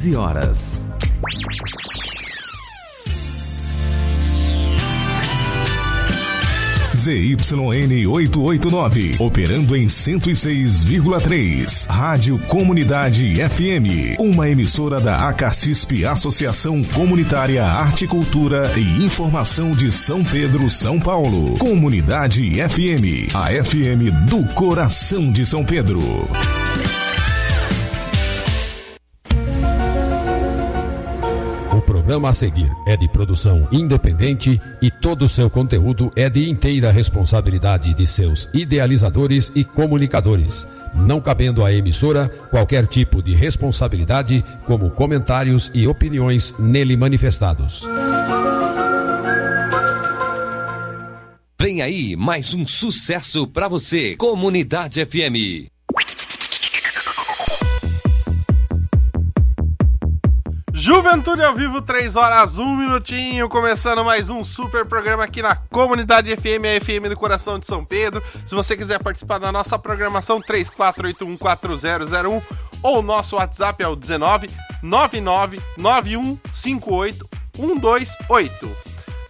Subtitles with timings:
[0.00, 0.86] 15 horas.
[6.94, 11.86] ZYN 889, operando em 106,3.
[11.86, 20.24] Rádio Comunidade FM, uma emissora da ACACISP, Associação Comunitária Arte, Cultura e Informação de São
[20.24, 21.58] Pedro, São Paulo.
[21.58, 26.00] Comunidade FM, a FM do coração de São Pedro.
[32.10, 36.90] Programa a seguir é de produção independente e todo o seu conteúdo é de inteira
[36.90, 44.90] responsabilidade de seus idealizadores e comunicadores, não cabendo à emissora qualquer tipo de responsabilidade, como
[44.90, 47.86] comentários e opiniões nele manifestados.
[51.60, 55.69] Vem aí mais um sucesso para você, Comunidade FM.
[60.80, 66.34] Juventude ao vivo, 3 horas, 1 minutinho, começando mais um super programa aqui na Comunidade
[66.34, 68.22] FM, a FM do Coração de São Pedro.
[68.46, 72.42] Se você quiser participar da nossa programação, 34814001
[72.82, 74.48] ou nosso WhatsApp é o 19
[74.82, 78.70] 99 9158 128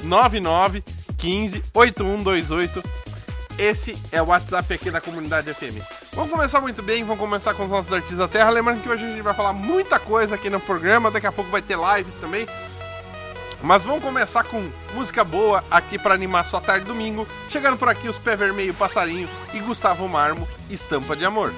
[0.05, 0.85] 99
[1.19, 3.10] 15 8128
[3.61, 5.85] esse é o WhatsApp aqui da comunidade FM.
[6.15, 8.49] Vamos começar muito bem, vamos começar com os nossos artistas da terra.
[8.49, 11.51] Lembrando que hoje a gente vai falar muita coisa aqui no programa, daqui a pouco
[11.51, 12.47] vai ter live também.
[13.63, 17.29] Mas vamos começar com música boa aqui para animar sua tarde domingo.
[17.51, 21.53] Chegando por aqui os Pé Vermelho Passarinho e Gustavo Marmo, Estampa de Amor.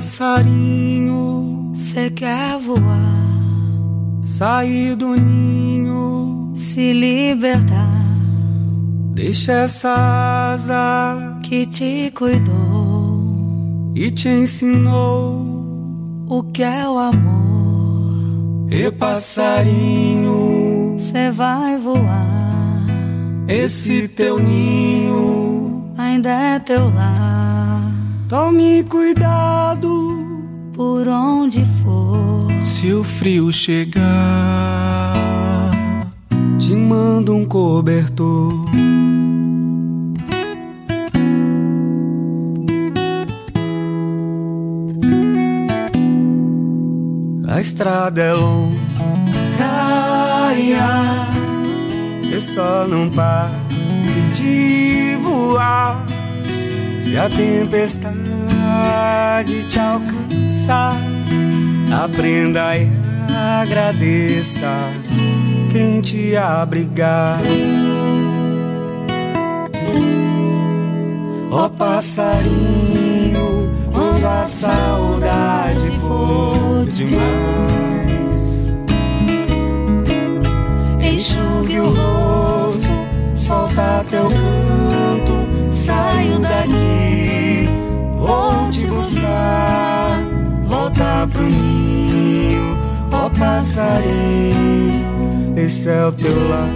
[0.00, 2.80] Passarinho, cê quer voar,
[4.24, 8.00] sair do ninho, se libertar.
[9.12, 18.72] Deixa essa asa que te cuidou e te ensinou o que é o amor.
[18.72, 22.86] E passarinho, cê vai voar.
[23.46, 27.29] Esse teu ninho ainda é teu lar.
[28.30, 30.16] Tome cuidado
[30.72, 32.48] por onde for.
[32.60, 34.00] Se o frio chegar,
[36.56, 38.66] te mando um cobertor.
[47.48, 48.78] A estrada é longa,
[52.22, 53.50] cê só não para
[54.32, 56.19] de voar.
[57.10, 58.14] Se a tempestade
[59.68, 60.94] te alcançar,
[62.04, 62.88] aprenda e
[63.60, 64.70] agradeça
[65.72, 67.40] quem te abrigar.
[71.50, 78.72] Ó oh, passarinho, quando a saudade for demais,
[81.00, 82.86] enxugue o rosto,
[83.34, 85.39] solta teu canto,
[85.80, 87.68] saiu daqui
[88.18, 90.20] Vou te buscar,
[90.64, 92.78] voltar pro ninho,
[93.10, 95.04] ó passarinho,
[95.56, 96.68] esse é o teu lar.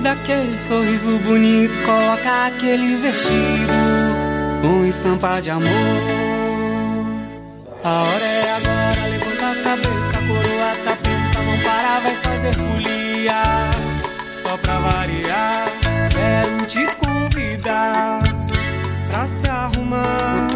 [0.00, 3.72] daquele sorriso bonito, coloca aquele vestido
[4.60, 5.68] com estampa de amor.
[7.84, 13.42] A hora é agora, levanta a cabeça, coroa tá pensa, não para, vai fazer folia.
[14.42, 15.68] Só pra variar,
[16.10, 18.22] quero te convidar
[19.08, 20.51] pra se arrumar.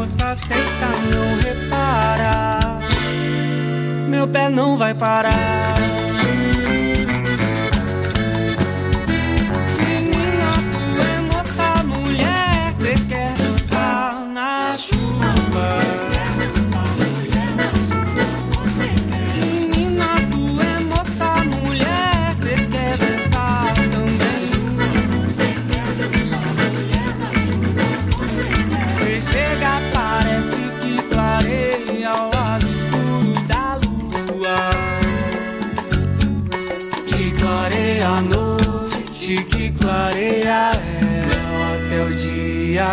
[0.00, 2.78] moça senta, não repara.
[4.08, 5.59] Meu pé não vai parar.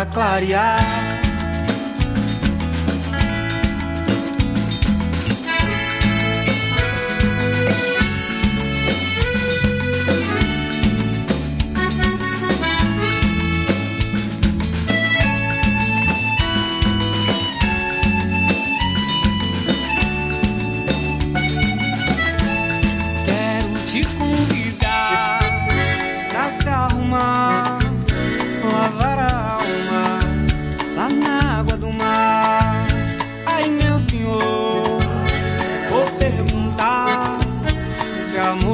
[0.06, 0.97] clarear.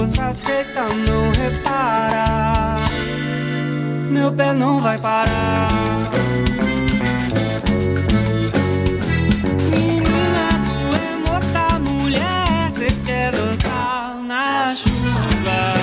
[0.04, 2.76] moça, aceita, não repara.
[4.10, 5.70] Meu pé não vai parar.
[9.70, 15.74] Menina, tu é moça, mulher, você quer dançar na chuva.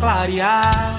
[0.00, 0.89] clarear.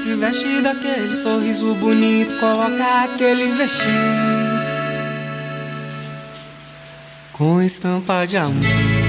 [0.00, 3.90] se veste daquele sorriso bonito, coloca aquele vestido
[7.32, 8.99] com estampa de amor.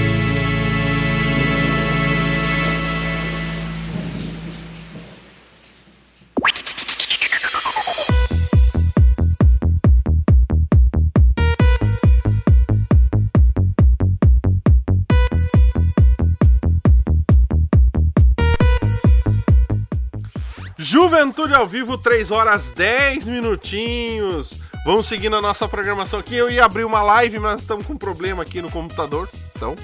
[21.51, 24.57] Saúde ao vivo, 3 horas 10 minutinhos.
[24.85, 26.33] Vamos seguindo a nossa programação aqui.
[26.33, 29.27] Eu ia abrir uma live, mas estamos com um problema aqui no computador.
[29.55, 29.75] Então,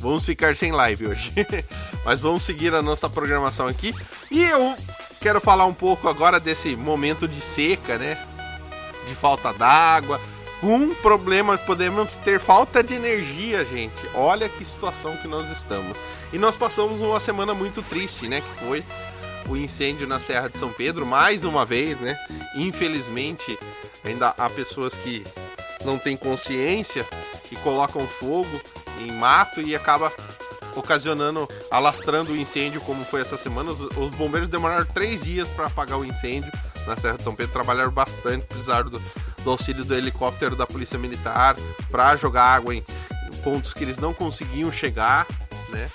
[0.00, 1.32] vamos ficar sem live hoje.
[2.04, 3.94] mas vamos seguir a nossa programação aqui.
[4.28, 4.74] E eu
[5.20, 8.18] quero falar um pouco agora desse momento de seca, né?
[9.08, 10.20] De falta d'água.
[10.62, 14.02] Um problema, podemos ter falta de energia, gente.
[14.14, 15.96] Olha que situação que nós estamos.
[16.32, 18.40] E nós passamos uma semana muito triste, né?
[18.40, 18.84] Que foi
[19.48, 22.16] o incêndio na Serra de São Pedro, mais uma vez, né?
[22.56, 23.58] Infelizmente,
[24.04, 25.24] ainda há pessoas que
[25.84, 27.06] não têm consciência
[27.50, 28.60] e colocam fogo
[28.98, 30.12] em mato e acaba
[30.74, 33.72] ocasionando, alastrando o incêndio, como foi essa semana.
[33.72, 36.50] Os, os bombeiros demoraram três dias para apagar o incêndio
[36.86, 39.02] na Serra de São Pedro, trabalharam bastante, precisaram do,
[39.44, 41.56] do auxílio do helicóptero da Polícia Militar
[41.90, 42.84] para jogar água em
[43.42, 45.26] pontos que eles não conseguiam chegar,
[45.68, 45.90] né?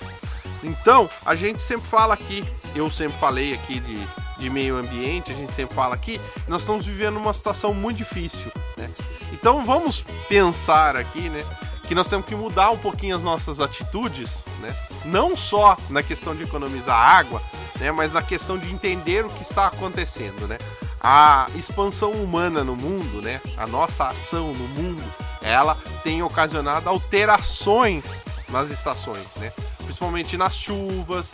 [0.62, 4.06] Então, a gente sempre fala aqui, eu sempre falei aqui de,
[4.38, 8.50] de meio ambiente, a gente sempre fala aqui, nós estamos vivendo uma situação muito difícil,
[8.76, 8.90] né?
[9.32, 11.44] Então vamos pensar aqui, né,
[11.86, 14.74] que nós temos que mudar um pouquinho as nossas atitudes, né?
[15.04, 17.40] Não só na questão de economizar água,
[17.78, 20.58] né, mas na questão de entender o que está acontecendo, né?
[21.00, 25.04] A expansão humana no mundo, né, a nossa ação no mundo,
[25.40, 28.04] ela tem ocasionado alterações
[28.48, 29.52] nas estações, né?
[29.88, 31.32] Principalmente nas chuvas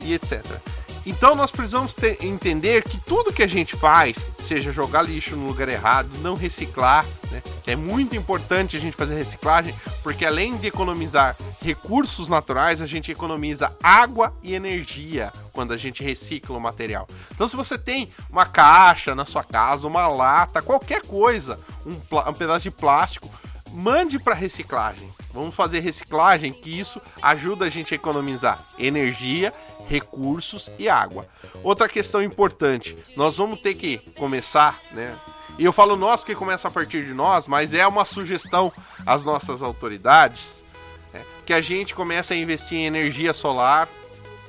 [0.00, 0.44] e etc.
[1.04, 4.16] Então nós precisamos ter, entender que tudo que a gente faz,
[4.46, 7.42] seja jogar lixo no lugar errado, não reciclar, né?
[7.66, 13.10] É muito importante a gente fazer reciclagem, porque além de economizar recursos naturais, a gente
[13.10, 17.08] economiza água e energia quando a gente recicla o material.
[17.32, 21.94] Então se você tem uma caixa na sua casa, uma lata, qualquer coisa, um,
[22.28, 23.28] um pedaço de plástico,
[23.72, 25.10] mande para reciclagem.
[25.32, 29.52] Vamos fazer reciclagem, que isso ajuda a gente a economizar energia,
[29.88, 31.26] recursos e água.
[31.62, 35.16] Outra questão importante, nós vamos ter que começar, né?
[35.58, 38.72] E eu falo nós que começa a partir de nós, mas é uma sugestão
[39.04, 40.64] às nossas autoridades
[41.12, 41.22] né?
[41.44, 43.88] que a gente comece a investir em energia solar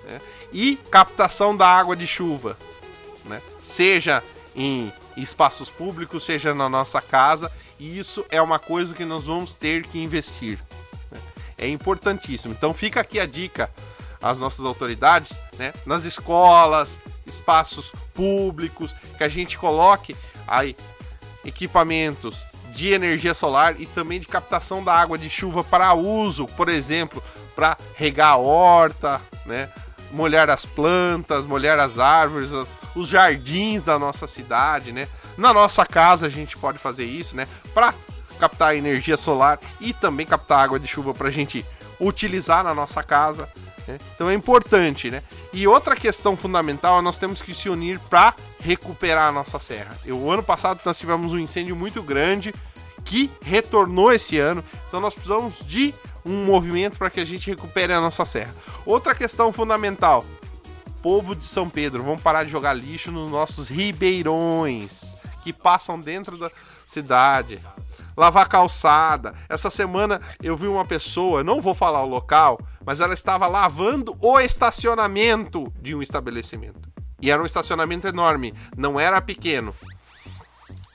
[0.06, 0.20] né?
[0.54, 2.58] e captação da água de chuva,
[3.26, 3.42] né?
[3.62, 4.24] seja
[4.56, 9.56] em espaços públicos, seja na nossa casa e isso é uma coisa que nós vamos
[9.56, 10.60] ter que investir.
[11.12, 11.20] Né?
[11.58, 12.54] É importantíssimo.
[12.54, 13.72] Então fica aqui a dica
[14.22, 15.74] às nossas autoridades, né?
[15.84, 20.16] nas escolas, espaços públicos, que a gente coloque
[20.48, 20.76] aí
[21.44, 22.44] equipamentos
[22.76, 27.22] de energia solar e também de captação da água de chuva para uso, por exemplo,
[27.56, 29.68] para regar a horta, né?
[30.12, 35.08] molhar as plantas, molhar as árvores, as, os jardins da nossa cidade, né?
[35.38, 37.48] Na nossa casa a gente pode fazer isso, né?
[37.74, 37.94] Para
[38.40, 41.66] captar energia solar e também captar água de chuva para a gente
[42.00, 43.48] utilizar na nossa casa.
[43.88, 43.98] Né?
[44.16, 45.22] Então é importante, né?
[45.54, 49.96] E outra questão fundamental, nós temos que se unir para recuperar a nossa serra.
[50.08, 52.54] O ano passado nós tivemos um incêndio muito grande
[53.06, 57.92] que retornou esse ano, então nós precisamos de um movimento para que a gente recupere
[57.94, 58.54] a nossa serra.
[58.86, 60.24] Outra questão fundamental,
[61.02, 66.38] povo de São Pedro, vamos parar de jogar lixo nos nossos ribeirões que passam dentro
[66.38, 66.52] da
[66.86, 67.60] cidade.
[68.16, 69.34] Lavar calçada.
[69.48, 74.16] Essa semana eu vi uma pessoa, não vou falar o local, mas ela estava lavando
[74.20, 76.90] o estacionamento de um estabelecimento.
[77.22, 79.74] E era um estacionamento enorme, não era pequeno.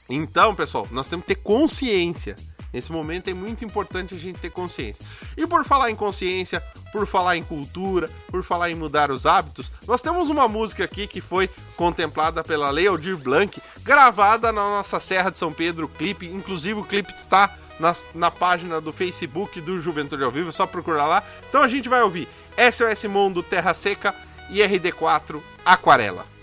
[0.09, 2.37] Então, pessoal, nós temos que ter consciência
[2.77, 5.03] Nesse momento é muito importante a gente ter consciência.
[5.35, 9.73] E por falar em consciência, por falar em cultura, por falar em mudar os hábitos,
[9.87, 15.01] nós temos uma música aqui que foi contemplada pela Lei Aldir Blanc, gravada na nossa
[15.01, 16.27] Serra de São Pedro, clipe.
[16.27, 20.67] Inclusive o clipe está na, na página do Facebook do Juventude ao Vivo, é só
[20.67, 21.25] procurar lá.
[21.49, 22.29] Então a gente vai ouvir
[22.59, 24.15] SOS Mundo Terra Seca
[24.51, 26.36] e RD4 Aquarela.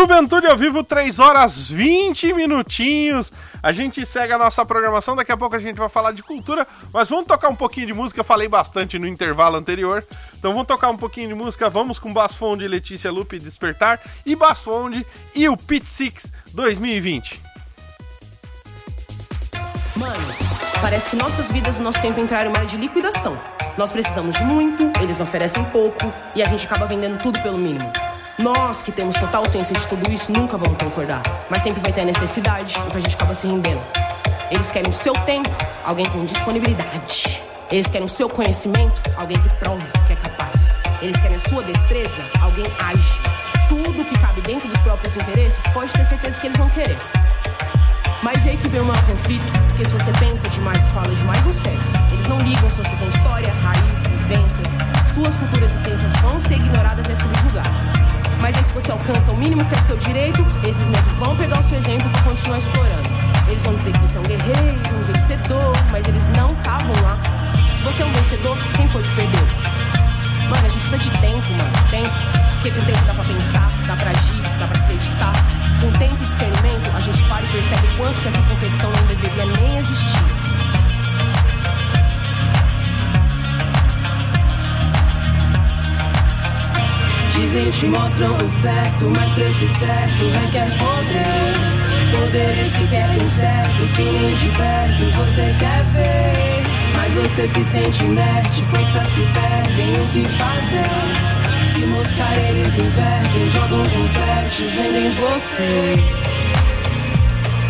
[0.00, 3.30] Juventude ao vivo, 3 horas 20 minutinhos.
[3.62, 5.14] A gente segue a nossa programação.
[5.14, 7.92] Daqui a pouco a gente vai falar de cultura, mas vamos tocar um pouquinho de
[7.92, 8.20] música.
[8.20, 10.02] Eu falei bastante no intervalo anterior.
[10.38, 11.68] Então vamos tocar um pouquinho de música.
[11.68, 17.38] Vamos com Basfonde, Letícia Lupe Despertar e Basfonde e o Pit Six 2020.
[19.96, 20.34] Mano,
[20.80, 23.38] parece que nossas vidas e nosso tempo entraram em uma de liquidação.
[23.76, 27.92] Nós precisamos de muito, eles oferecem pouco e a gente acaba vendendo tudo pelo mínimo.
[28.40, 32.00] Nós que temos total ciência de tudo isso nunca vamos concordar, mas sempre vai ter
[32.00, 33.82] a necessidade, então a gente acaba se rendendo.
[34.50, 35.50] Eles querem o seu tempo,
[35.84, 37.42] alguém com disponibilidade.
[37.70, 40.78] Eles querem o seu conhecimento, alguém que prove que é capaz.
[41.02, 43.22] Eles querem a sua destreza, alguém ágil.
[43.68, 46.98] Tudo que cabe dentro dos próprios interesses, pode ter certeza que eles vão querer.
[48.22, 51.14] Mas é aí que vem o maior conflito, porque se você pensa demais e fala
[51.14, 51.84] demais, não serve.
[52.10, 54.78] Eles não ligam se você tem história, raiz, vivências.
[55.12, 57.99] Suas culturas intensas vão ser ignoradas até subjugar.
[58.40, 61.60] Mas aí se você alcança o mínimo que é seu direito, esses mesmos vão pegar
[61.60, 63.10] o seu exemplo para continuar explorando.
[63.46, 67.18] Eles vão dizer que você é um guerreiro, um vencedor, mas eles não estavam lá.
[67.76, 69.46] Se você é um vencedor, quem foi que perdeu?
[70.48, 71.72] Mano, a gente precisa de tempo, mano.
[71.90, 72.10] Tempo.
[72.54, 75.32] Porque com tempo dá pra pensar, dá pra agir, dá pra acreditar.
[75.80, 79.06] Com tempo e discernimento, a gente para e percebe o quanto que essa competição não
[79.06, 80.24] deveria nem existir.
[87.40, 92.20] Dizem te mostram o certo, mas pra esse certo requer poder.
[92.20, 96.62] Poder esse que é incerto, que nem de perto você quer ver.
[96.94, 101.72] Mas você se sente inerte, força se perdem, o que fazer?
[101.72, 105.94] Se moscar eles invertem, jogam confetes, vendem você.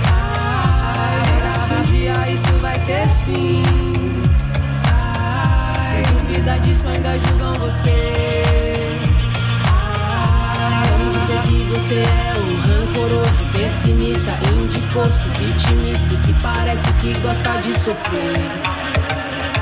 [0.09, 3.63] Ah, um dia isso vai ter fim?
[5.79, 8.50] Se duvida disso, ainda julgam você.
[11.71, 19.60] Você é um rancoroso, pessimista, indisposto, vitimista e que parece que gosta de sofrer.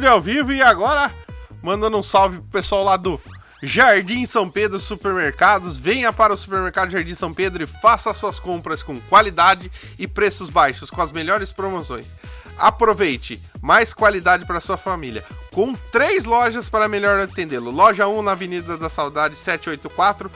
[0.00, 1.12] Juventude ao vivo e agora
[1.62, 3.20] mandando um salve pro pessoal lá do
[3.62, 5.76] Jardim São Pedro Supermercados.
[5.76, 10.48] Venha para o Supermercado Jardim São Pedro e faça suas compras com qualidade e preços
[10.48, 12.06] baixos, com as melhores promoções.
[12.56, 17.70] Aproveite mais qualidade para sua família, com três lojas para melhor atendê-lo.
[17.70, 20.30] Loja 1 na Avenida da Saudade 784,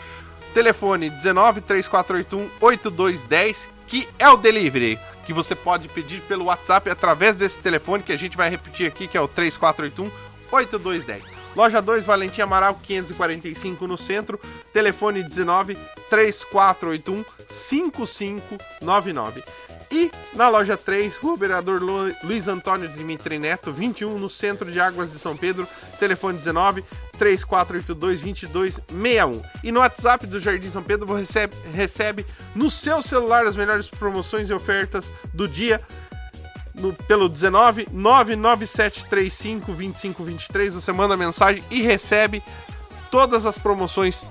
[0.53, 7.37] telefone 19 3481 8210, que é o delivery que você pode pedir pelo WhatsApp através
[7.37, 10.11] desse telefone que a gente vai repetir aqui, que é o 3481
[10.51, 11.25] 8210.
[11.57, 14.41] Loja 2, Valentim Amaral 545 no centro,
[14.73, 15.79] telefone 19
[16.11, 19.45] 3481 5599.
[19.91, 21.81] E na loja 3, Rua Vereador
[22.25, 25.69] Luiz Antônio Dimitri Neto, 21, no centro de Águas de São Pedro,
[26.01, 26.83] telefone 19
[27.15, 29.43] 3482-2261.
[29.63, 33.89] E no WhatsApp do Jardim São Pedro você recebe, recebe no seu celular as melhores
[33.89, 35.81] promoções e ofertas do dia.
[36.75, 42.43] No, pelo 19 99735 2523 você manda mensagem e recebe
[43.13, 44.25] todas as promoções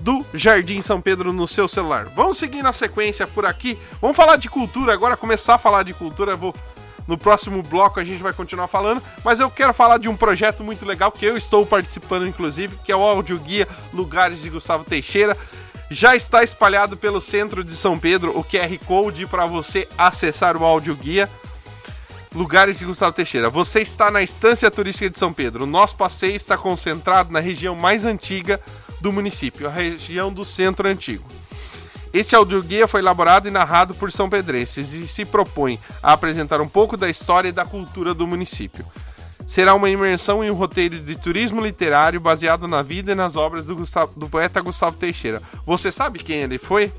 [0.00, 2.04] do Jardim São Pedro no seu celular.
[2.14, 3.76] Vamos seguir na sequência por aqui.
[4.00, 6.36] Vamos falar de cultura agora, começar a falar de cultura.
[6.36, 6.54] vou
[7.06, 10.64] no próximo bloco a gente vai continuar falando, mas eu quero falar de um projeto
[10.64, 14.84] muito legal que eu estou participando, inclusive, que é o Audio Guia Lugares de Gustavo
[14.84, 15.36] Teixeira.
[15.90, 20.64] Já está espalhado pelo centro de São Pedro o QR Code para você acessar o
[20.64, 21.28] Audio Guia.
[22.34, 23.48] Lugares de Gustavo Teixeira.
[23.48, 25.62] Você está na Estância Turística de São Pedro.
[25.62, 28.60] O nosso passeio está concentrado na região mais antiga
[29.00, 31.24] do município, a região do Centro Antigo.
[32.14, 36.68] Este audioguia foi elaborado e narrado por São Pedrenses e se propõe a apresentar um
[36.68, 38.86] pouco da história e da cultura do município.
[39.48, 43.66] Será uma imersão em um roteiro de turismo literário baseado na vida e nas obras
[43.66, 45.42] do, Gustavo, do poeta Gustavo Teixeira.
[45.66, 46.92] Você sabe quem ele foi?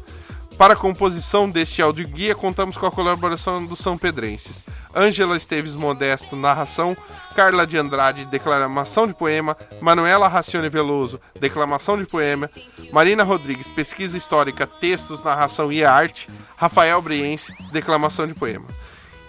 [0.57, 4.63] Para a composição deste audioguia, contamos com a colaboração dos São Pedrenses.
[4.95, 6.95] Ângela Esteves Modesto, narração,
[7.35, 12.49] Carla de Andrade, declamação de poema, Manuela Racione Veloso, declamação de poema,
[12.93, 18.65] Marina Rodrigues, pesquisa histórica, textos, narração e arte, Rafael Briense, declamação de poema.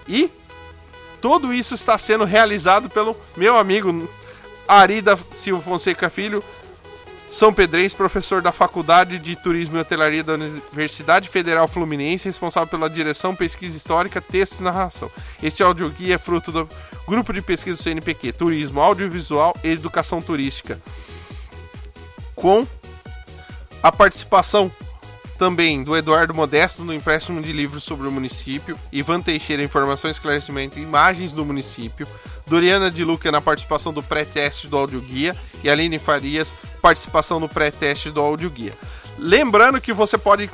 [0.07, 0.31] E
[1.21, 4.09] tudo isso está sendo realizado pelo meu amigo
[4.69, 6.43] Arida Silva Fonseca Filho,
[7.31, 12.89] São Pedrense, professor da Faculdade de Turismo e Hotelaria da Universidade Federal Fluminense, responsável pela
[12.89, 15.11] direção, pesquisa histórica, texto e narração.
[15.43, 16.69] Este audioguia é fruto do
[17.07, 20.81] grupo de pesquisa do CNPq, Turismo, Audiovisual e Educação Turística,
[22.35, 22.67] com
[23.83, 24.71] a participação
[25.39, 30.79] também do Eduardo Modesto no empréstimo de livros sobre o município, Ivan Teixeira, informação, esclarecimento
[30.79, 32.07] e imagens do município,
[32.47, 38.11] Doriana de Luca na participação do pré-teste do audioguia e Aline Farias, participação no pré-teste
[38.11, 38.73] do audioguia.
[39.19, 40.51] Lembrando que você pode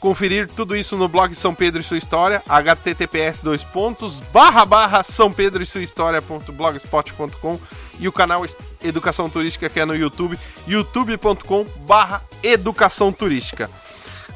[0.00, 5.02] conferir tudo isso no blog São Pedro e Sua História, https dois pontos, barra barra
[5.02, 7.58] São Pedro e Sua História.blogspot.com
[7.98, 8.44] e o canal
[8.82, 13.68] Educação Turística que é no YouTube, youtube.com barra Educação Turística.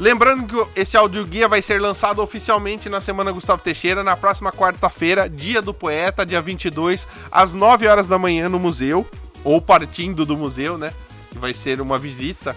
[0.00, 5.28] Lembrando que esse audioguia vai ser lançado oficialmente na Semana Gustavo Teixeira, na próxima quarta-feira,
[5.28, 9.06] dia do poeta, dia 22, às 9 horas da manhã no museu,
[9.44, 10.92] ou partindo do museu, né?
[11.32, 12.56] Vai ser uma visita,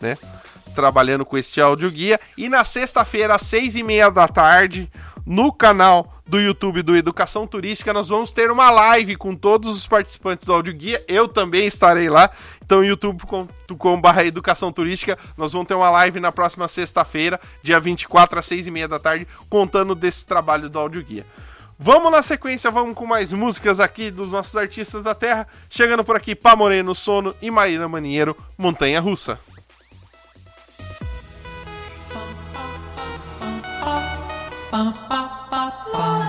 [0.00, 0.16] né?
[0.74, 2.20] Trabalhando com este audioguia.
[2.36, 4.90] E na sexta-feira, às 6 e meia da tarde,
[5.26, 9.86] no canal do YouTube do Educação Turística, nós vamos ter uma live com todos os
[9.86, 11.04] participantes do Audio Guia.
[11.06, 12.30] Eu também estarei lá.
[12.64, 18.46] Então, youtube.com.br Educação Turística, nós vamos ter uma live na próxima sexta-feira, dia 24 às
[18.46, 21.24] 6 e meia da tarde, contando desse trabalho do Audio Guia.
[21.78, 25.46] Vamos na sequência, vamos com mais músicas aqui dos nossos artistas da terra.
[25.68, 29.38] Chegando por aqui, Pá Moreno, Sono e Marina Maninheiro, Montanha Russa.
[34.70, 36.25] 叭叭叭叭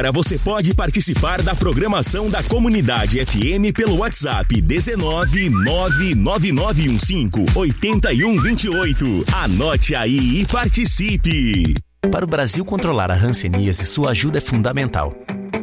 [0.00, 9.24] Agora você pode participar da programação da Comunidade FM pelo WhatsApp 19 99915 8128.
[9.30, 11.74] Anote aí e participe.
[12.10, 15.14] Para o Brasil controlar a hanseníase, sua ajuda é fundamental.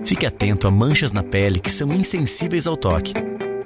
[0.06, 3.16] Fique atento a manchas na pele que são insensíveis ao toque.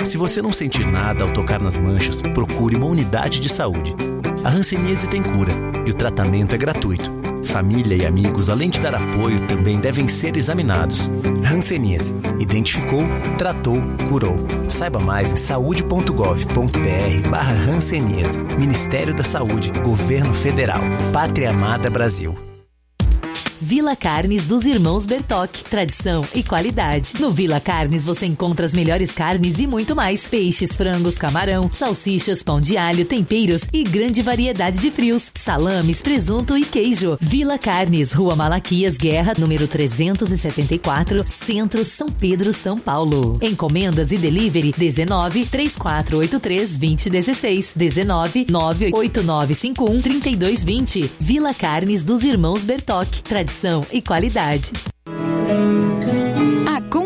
[0.06, 3.94] Se você não sentir nada ao tocar nas manchas, procure uma unidade de saúde.
[4.42, 5.52] A hanseníase tem cura
[5.86, 7.21] e o tratamento é gratuito.
[7.44, 11.10] Família e amigos, além de dar apoio, também devem ser examinados.
[11.44, 12.14] Hanseníase.
[12.40, 13.04] Identificou,
[13.38, 14.36] tratou, curou.
[14.70, 17.54] Saiba mais em saúde.gov.br barra.
[18.58, 20.82] Ministério da Saúde, Governo Federal.
[21.12, 22.51] Pátria Amada Brasil.
[23.64, 25.62] Vila Carnes dos Irmãos Bertoc.
[25.70, 27.14] Tradição e qualidade.
[27.20, 30.28] No Vila Carnes você encontra as melhores carnes e muito mais.
[30.28, 35.32] Peixes, frangos, camarão, salsichas, pão de alho, temperos e grande variedade de frios.
[35.36, 37.20] Salames, presunto e queijo.
[37.22, 43.38] Vila Carnes, Rua Malaquias Guerra, número 374, Centro São Pedro, São Paulo.
[43.44, 51.12] Encomendas e delivery 19 3483 2016 19 98951 3220.
[51.20, 53.08] Vila Carnes dos Irmãos Bertoc.
[53.22, 53.51] Tradição
[53.92, 54.72] e qualidade.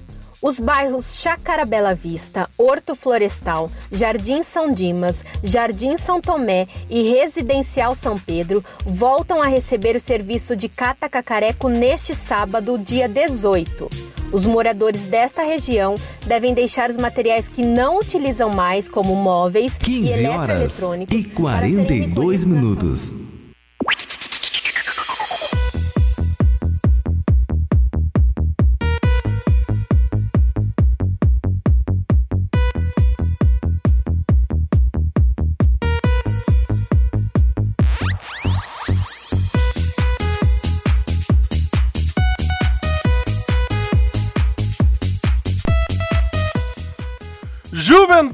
[0.46, 7.96] Os bairros Chácara Bela Vista, Horto Florestal, Jardim São Dimas, Jardim São Tomé e Residencial
[7.96, 13.90] São Pedro voltam a receber o serviço de cata cacareco neste sábado, dia 18.
[14.30, 19.84] Os moradores desta região devem deixar os materiais que não utilizam mais, como móveis e
[19.84, 23.25] 15 horas eletroeletrônicos, e 42 minutos.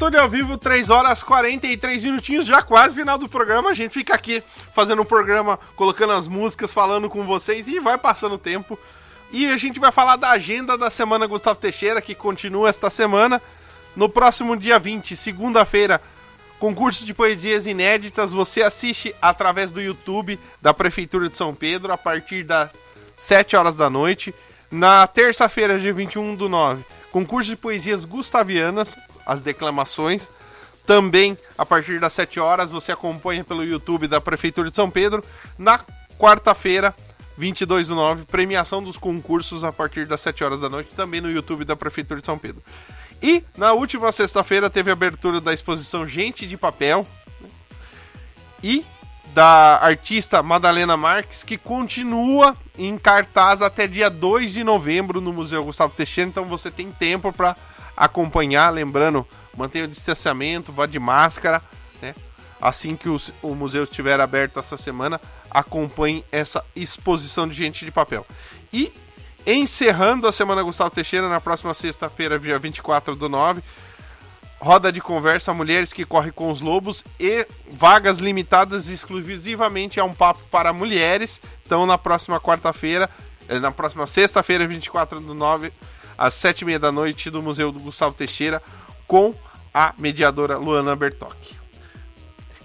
[0.03, 3.71] Juventude ao vivo, 3 horas 43 minutinhos, já quase final do programa.
[3.71, 4.43] A gente fica aqui
[4.75, 8.77] fazendo um programa, colocando as músicas, falando com vocês e vai passando o tempo.
[9.31, 13.41] E a gente vai falar da agenda da semana Gustavo Teixeira, que continua esta semana.
[13.95, 16.03] No próximo dia 20, segunda-feira,
[16.59, 18.33] concurso de poesias inéditas.
[18.33, 22.71] Você assiste através do YouTube da Prefeitura de São Pedro a partir das
[23.17, 24.35] 7 horas da noite.
[24.69, 26.83] Na terça-feira, dia 21 do 9,
[27.13, 28.97] concurso de poesias gustavianas,
[29.27, 30.29] as declamações.
[30.87, 35.25] Também a partir das 7 horas você acompanha pelo YouTube da Prefeitura de São Pedro.
[35.59, 35.81] Na
[36.19, 36.95] quarta-feira,
[37.37, 41.31] 22 do 9, premiação dos concursos a partir das 7 horas da noite, também no
[41.31, 42.63] YouTube da Prefeitura de São Pedro.
[43.23, 47.07] E na última sexta-feira teve a abertura da exposição Gente de Papel
[48.63, 48.85] e
[49.33, 55.65] da artista Madalena Marques, que continua em cartaz até dia 2 de novembro no Museu
[55.65, 57.57] Gustavo Teixeira, então você tem tempo para
[57.97, 59.27] acompanhar, lembrando,
[59.57, 61.63] mantenha o distanciamento, vá de máscara,
[62.01, 62.15] né?
[62.61, 65.21] Assim que o, o museu estiver aberto essa semana,
[65.51, 68.27] acompanhe essa exposição de gente de papel.
[68.73, 68.93] E
[69.47, 73.63] encerrando a semana Gustavo Teixeira na próxima sexta-feira, dia 24 do 9,
[74.61, 80.15] roda de conversa Mulheres que correm com os lobos e vagas limitadas exclusivamente a um
[80.15, 81.41] papo para mulheres.
[81.67, 83.11] Então na próxima quarta-feira,
[83.49, 85.73] eh, na próxima sexta-feira, 24 do 9,
[86.23, 88.63] às sete e meia da noite do Museu do Gustavo Teixeira
[89.09, 89.35] com
[89.75, 91.35] a mediadora Luana Bertoc.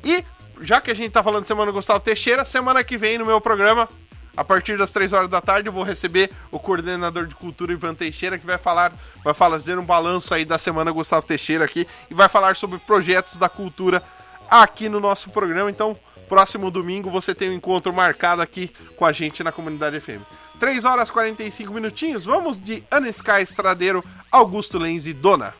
[0.03, 0.23] E
[0.61, 3.41] já que a gente tá falando de semana Gustavo Teixeira, semana que vem no meu
[3.41, 3.89] programa,
[4.35, 7.95] a partir das três horas da tarde, eu vou receber o coordenador de cultura Ivan
[7.95, 8.93] Teixeira, que vai falar,
[9.23, 13.37] vai fazer um balanço aí da semana Gustavo Teixeira aqui e vai falar sobre projetos
[13.37, 14.03] da cultura
[14.51, 15.71] aqui no nosso programa.
[15.71, 15.97] Então,
[16.29, 20.21] próximo domingo você tem um encontro marcado aqui com a gente na comunidade FM.
[20.59, 25.53] 3 horas e 45 minutinhos, vamos de Ana Sky Estradeiro, Augusto Lenz e Dona.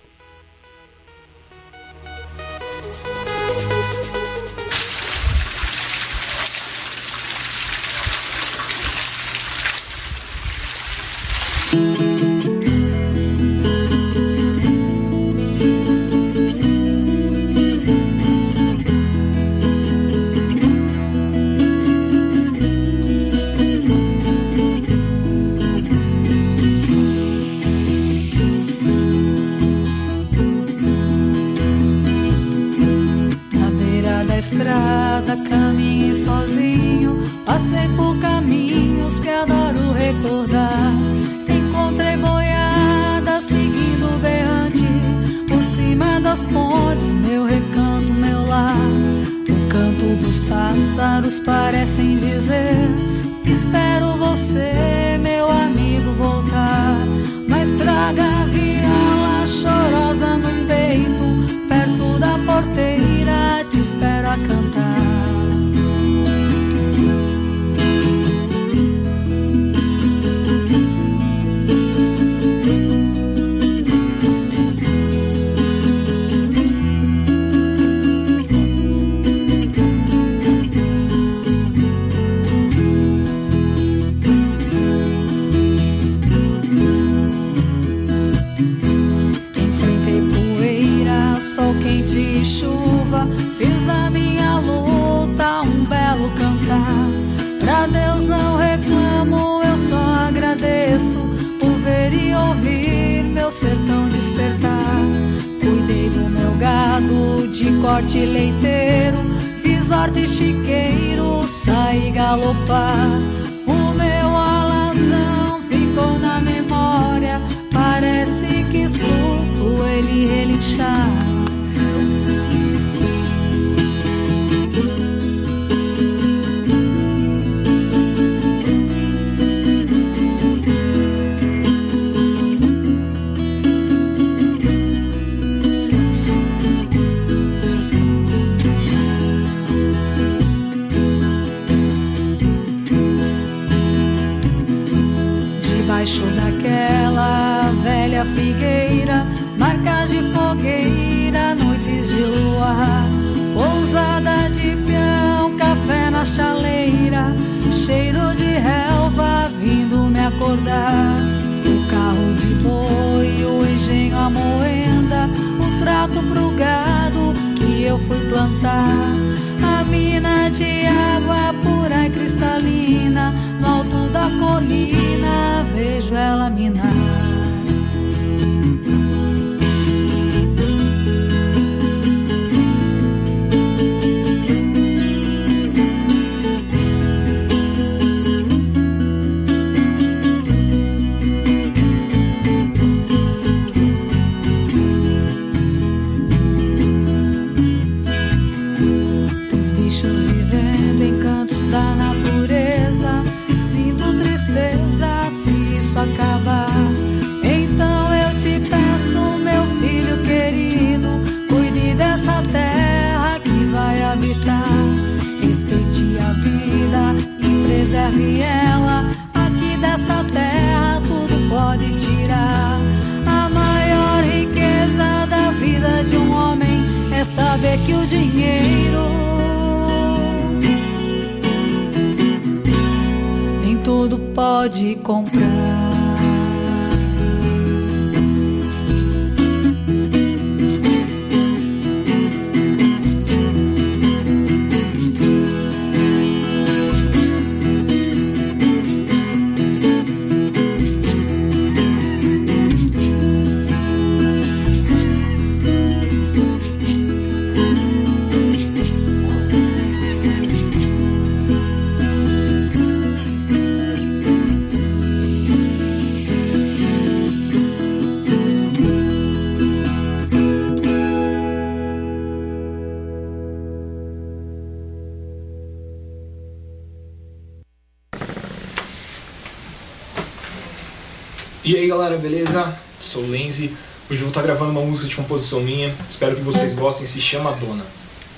[282.08, 282.78] galera, beleza?
[283.02, 283.76] Sou o Lenzi.
[284.10, 285.94] Hoje eu vou estar gravando uma música de composição minha.
[286.10, 287.06] Espero que vocês gostem.
[287.08, 287.86] Se chama Dona.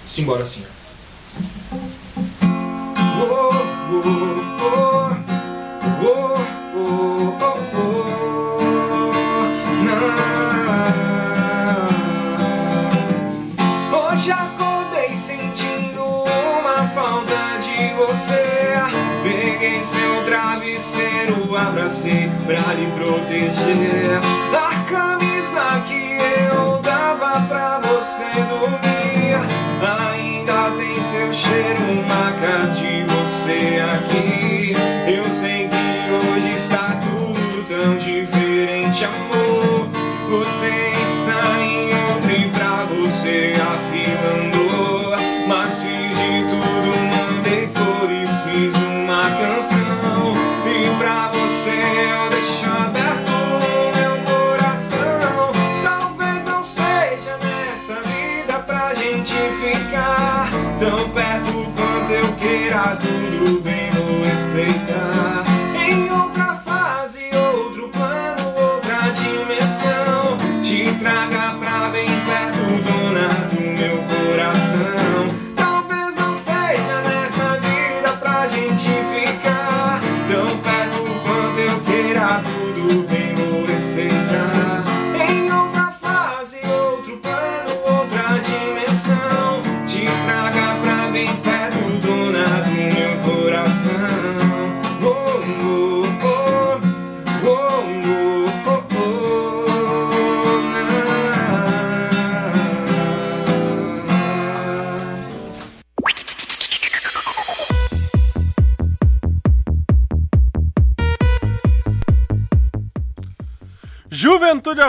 [0.08, 0.79] Simbora, senhor.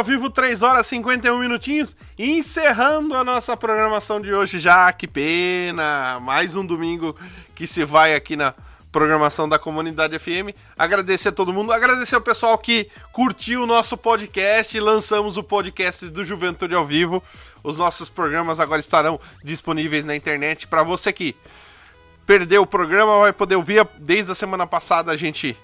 [0.01, 4.91] Ao vivo, 3 horas e 51 minutinhos, encerrando a nossa programação de hoje já.
[4.95, 6.19] Que pena!
[6.21, 7.15] Mais um domingo
[7.55, 8.55] que se vai aqui na
[8.91, 10.57] programação da Comunidade FM.
[10.79, 14.81] Agradecer a todo mundo, agradecer ao pessoal que curtiu o nosso podcast.
[14.81, 17.23] Lançamos o podcast do Juventude ao vivo.
[17.63, 21.37] Os nossos programas agora estarão disponíveis na internet para você que
[22.25, 23.87] perdeu o programa, vai poder ouvir.
[23.99, 25.55] Desde a semana passada a gente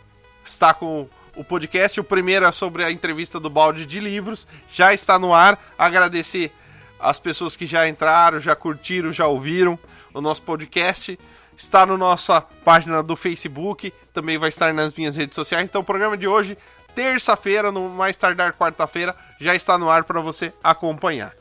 [0.44, 2.00] está com o podcast.
[2.00, 4.46] O primeiro é sobre a entrevista do balde de livros.
[4.72, 5.58] Já está no ar.
[5.78, 6.50] Agradecer
[6.98, 9.78] as pessoas que já entraram, já curtiram, já ouviram
[10.12, 11.18] o nosso podcast.
[11.56, 15.64] Está na nossa página do Facebook, também vai estar nas minhas redes sociais.
[15.64, 16.56] Então, o programa de hoje,
[16.94, 21.32] terça-feira, no mais tardar quarta-feira, já está no ar para você acompanhar.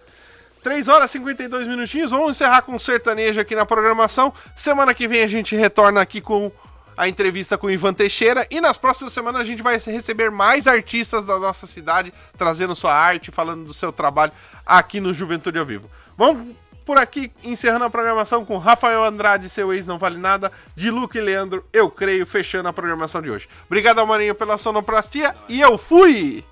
[0.64, 2.10] 3 horas e 52 minutinhos.
[2.10, 4.34] Vamos encerrar com o sertanejo aqui na programação.
[4.56, 6.52] Semana que vem a gente retorna aqui com
[6.98, 8.48] a entrevista com o Ivan Teixeira.
[8.50, 12.94] E nas próximas semanas a gente vai receber mais artistas da nossa cidade, trazendo sua
[12.94, 14.32] arte, falando do seu trabalho
[14.66, 15.90] aqui no Juventude ao Vivo.
[16.18, 20.92] Vamos por aqui, encerrando a programação com Rafael Andrade, seu ex não vale nada, de
[20.92, 23.50] Luke e Leandro, eu creio, fechando a programação de hoje.
[23.66, 26.46] Obrigado ao Marinho pela sonoplastia e eu fui!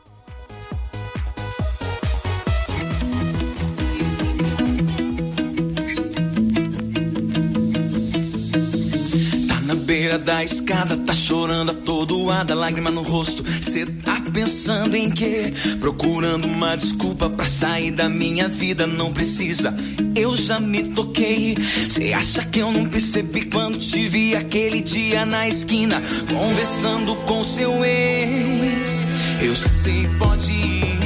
[9.93, 13.45] Beira da escada, tá chorando atordoada, lágrima no rosto.
[13.61, 15.53] Cê tá pensando em quê?
[15.79, 19.71] Procurando uma desculpa pra sair da minha vida, não precisa.
[20.15, 21.55] Eu já me toquei.
[21.91, 27.43] Cê acha que eu não percebi quando te vi aquele dia na esquina, conversando com
[27.43, 29.05] seu ex?
[29.43, 30.97] Eu sei, pode ir.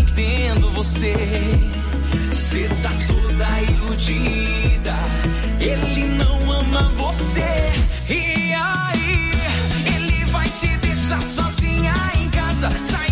[0.00, 1.14] Entendo você.
[2.32, 4.96] Cê tá toda iludida.
[5.60, 7.44] Ele não ama você.
[8.08, 9.30] E aí,
[9.94, 12.68] ele vai te deixar sozinha em casa.
[12.84, 13.03] Sair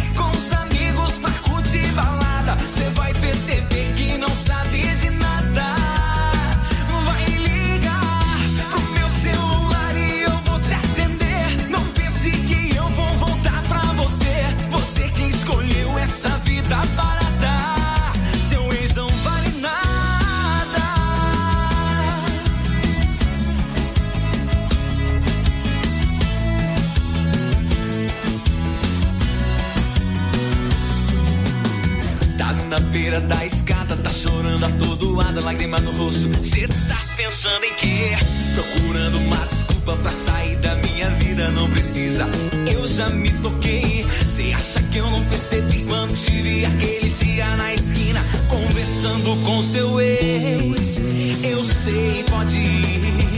[32.73, 36.31] na beira da escada, tá chorando atordoada, lágrima no rosto.
[36.43, 38.16] Cê tá pensando em quê?
[38.55, 42.27] Procurando uma desculpa pra sair da minha vida, não precisa.
[42.73, 44.07] Eu já me toquei.
[44.27, 49.62] Cê acha que eu não percebi quando te vi aquele dia na esquina, conversando com
[49.62, 51.03] seu ex?
[51.45, 53.32] Eu sei, pode ir.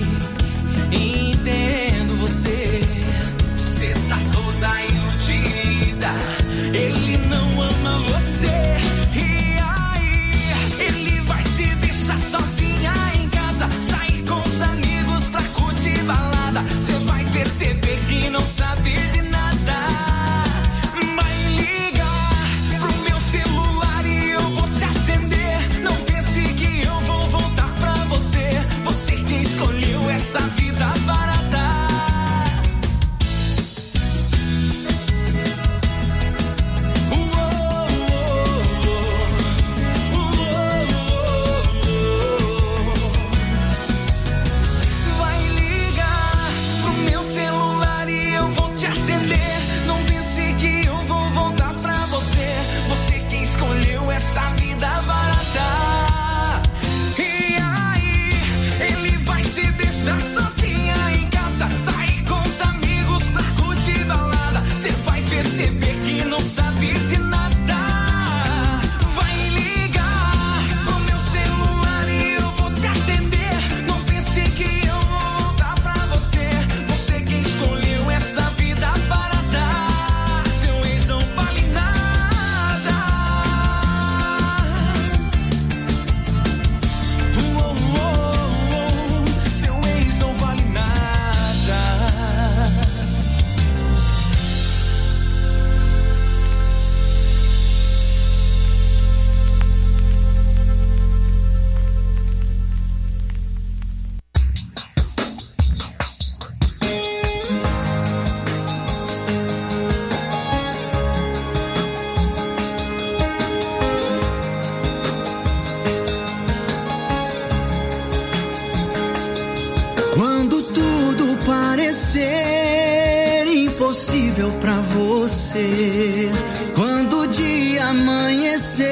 [123.95, 126.29] impossível para você.
[126.75, 128.89] Quando o dia amanhecer,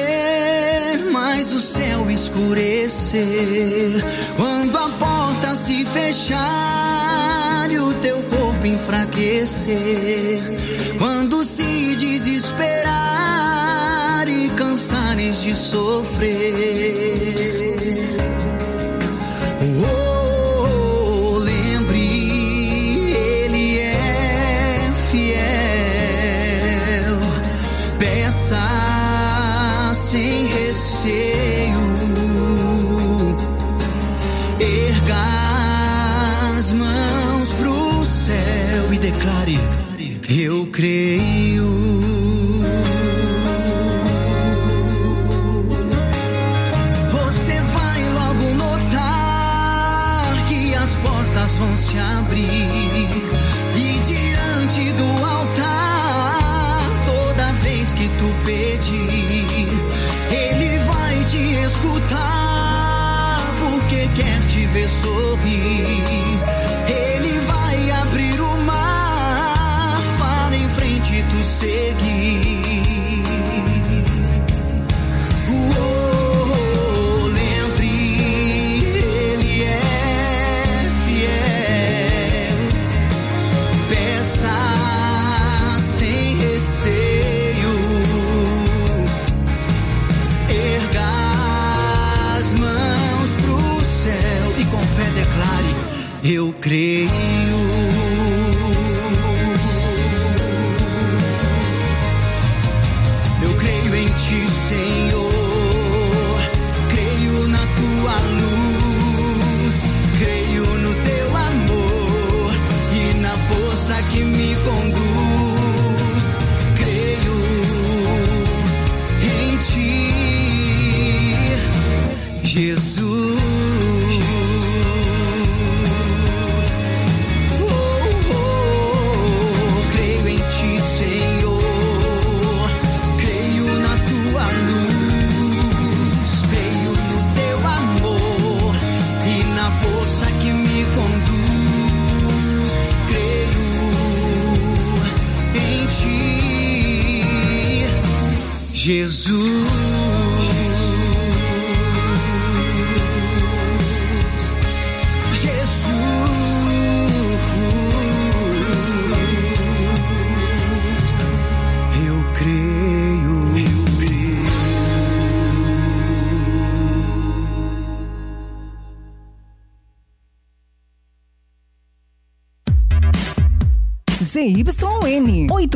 [1.11, 4.01] mas o céu escurecer.
[4.37, 10.39] Quando a porta se fechar e o teu corpo enfraquecer.
[10.97, 12.93] Quando se desesperar
[14.29, 17.62] e cansares de sofrer.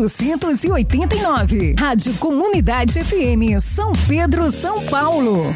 [0.10, 1.76] 489.
[1.78, 5.54] Rádio Comunidade FM, São Pedro, São Paulo.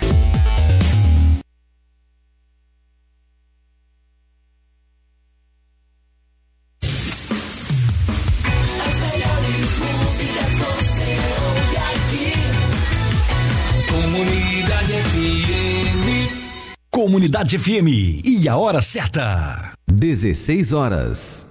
[16.90, 19.74] Comunidade FM e a hora certa.
[19.90, 21.48] 16 horas.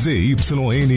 [0.00, 0.90] ZYN